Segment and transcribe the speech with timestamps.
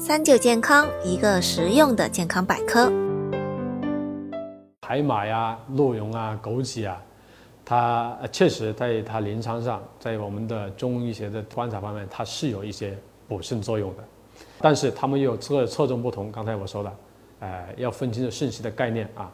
[0.00, 2.90] 三九健康，一个实用的健康百科。
[4.80, 6.96] 海马呀、鹿茸啊、枸杞啊，
[7.66, 12.96] 它确实在它临床上，在我们的中医学的观察方面，它是有一些
[13.28, 14.02] 补肾作用的。
[14.62, 16.32] 但是它们又侧侧重不同。
[16.32, 16.92] 刚才我说了，
[17.40, 19.30] 呃，要分清楚肾虚的概念啊。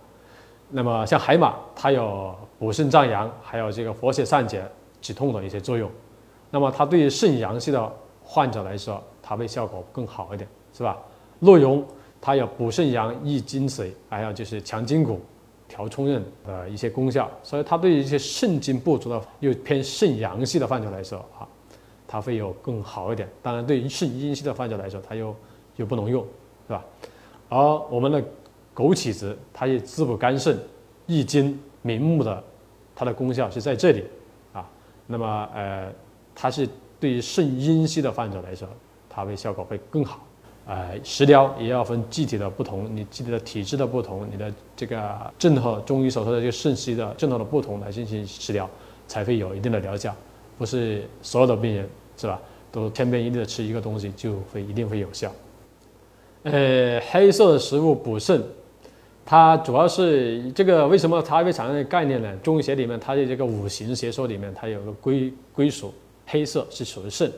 [0.68, 4.68] 那么像海马，它有补肾壮阳，还有这个活血散结、
[5.00, 5.88] 止痛的一些作用。
[6.50, 10.96] 那么它对于肾阳虚的患者来说，它会效果更好一点，是吧？
[11.40, 11.84] 鹿茸
[12.20, 15.20] 它有补肾阳、益精髓，还有就是强筋骨、
[15.66, 17.28] 调冲任的一些功效。
[17.42, 21.42] 所以它对于一些肾精不足的又偏肾阳虚的患者来说啊，
[22.06, 23.28] 它会有更好一点。
[23.42, 25.34] 当然，对于肾阴虚的患者来说，它又
[25.74, 26.24] 又不能用，
[26.69, 26.84] 是吧？
[27.48, 27.58] 而
[27.91, 28.22] 我们的
[28.77, 30.56] 枸杞子，它也滋补肝肾、
[31.06, 32.45] 益精明目的，
[32.95, 34.05] 它的功效是在这里
[34.52, 34.69] 啊。
[35.08, 35.92] 那么呃。
[36.38, 36.69] 它是
[37.00, 38.69] 对于肾阴虚的患者来说，
[39.16, 40.23] 它会效果会更好。
[40.66, 48.69] 呃，食疗也要分具体的不同，你具体的体质的不同，你的这个症候，中医所说的这个肾虚的症候的不同来进行食疗，
[49.08, 50.14] 才会有一定的疗效。
[50.58, 52.39] 不是所有的病人是吧，
[52.70, 55.33] 都千篇一律的吃一个东西就会一定会有效。
[56.42, 58.42] 呃，黑色的食物补肾，
[59.25, 62.36] 它主要是这个为什么它会产生概念呢？
[62.42, 65.95] 中医学里面，它的这个五行学说里面，它有个归归属。
[66.27, 67.30] 黑色是属于肾，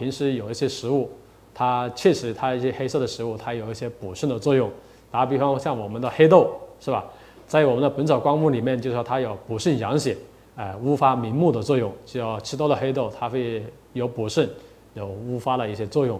[0.00, 1.10] 平时有一些食物，
[1.52, 4.70] 它确实它一些黑色的食物，它有一些补肾的作用。
[5.10, 7.04] 打比方像我们的黑豆，是吧？
[7.46, 10.16] 在我们的《本草纲目》里面就说它有补肾养血，
[10.56, 11.92] 哎，乌发明目的作用。
[12.06, 13.62] 就要吃多了黑豆，它会
[13.92, 14.48] 有补肾、
[14.94, 16.18] 有乌发的一些作用。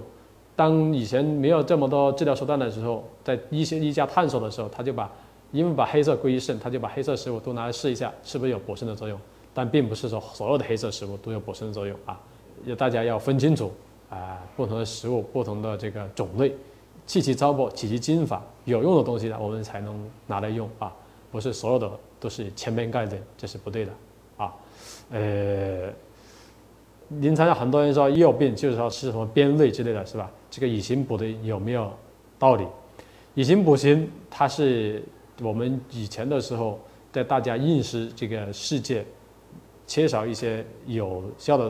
[0.54, 5.10] 当以前没有这么多治疗手段的时候，在医学医家探索的时候，他就把
[5.52, 9.18] 因为把黑色归于肾，他就把黑色食物都拿来试一下，是不是有补肾的作用。
[9.54, 12.20] 但并不是说所有的黑色食物都有补肾的作用啊，
[12.64, 13.72] 要大家要分清楚
[14.08, 16.54] 啊，不同的食物、不同的这个种类，
[17.06, 20.92] 气其糟粕，取其精华，有用的东西呢，我们才能拿来用啊，
[21.30, 23.92] 不是所有的都是千篇概论，这是不对的
[24.36, 24.54] 啊。
[25.10, 25.92] 呃，
[27.20, 30.30] 临床上很多人说医有病就是说吃什么边类之类的是吧？
[30.50, 31.92] 这个以形补的有没有
[32.38, 32.66] 道理？
[33.34, 35.02] 以形补形，它是
[35.40, 36.78] 我们以前的时候
[37.12, 39.04] 在大家认识这个世界。
[39.86, 41.68] 缺少一些有效的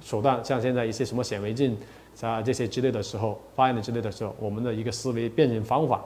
[0.00, 1.76] 手段，像现在一些什么显微镜
[2.20, 6.02] 啊这些之类的时候，发现的之类的时候，我们的一个思维辨认方法，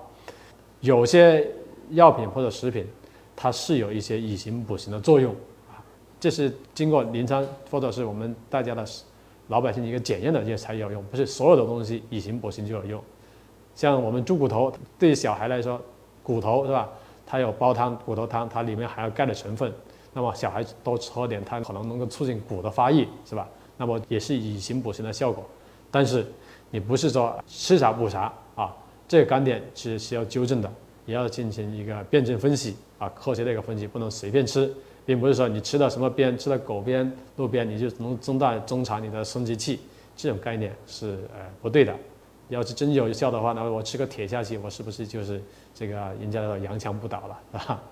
[0.81, 1.47] 有些
[1.91, 2.87] 药品或者食品，
[3.35, 5.33] 它是有一些以形补形的作用
[5.71, 5.79] 啊，
[6.21, 8.85] 这是经过临床或者是我们大家的
[9.49, 13.03] 老百姓一个检验的，这才有用，不是所有的东西以形补形就有用。
[13.75, 15.81] 像我们猪骨头，对小孩来说，
[16.23, 16.89] 骨头是吧？
[17.27, 19.73] 它有煲汤骨头汤，它里面含有钙的成分。
[20.13, 23.49] 那么小孩子多喝点，它可能能够促进骨的发育，是吧？
[23.77, 25.45] 那么也是以形补形的效果。
[25.91, 26.27] 但是
[26.71, 28.75] 你不是说吃啥补啥啊，
[29.07, 30.73] 这个观点是需要纠正的，
[31.07, 34.73] 也要进行一个辩证分析啊，科学的一个分析，不能随便吃，
[35.07, 39.79] 并不是说你吃到什么边，吃到狗边、鹿边，你就能增大、增强你的生殖器，
[40.17, 41.95] 这种概念是呃不对的。
[42.49, 45.41] 要是真有效的话，那我吃个铁下去，我是不是就是
[45.75, 47.83] 这个人家的洋枪不倒了，是吧？